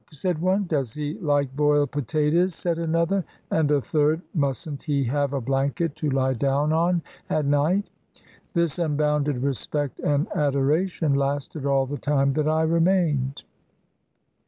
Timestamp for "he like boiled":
0.95-1.91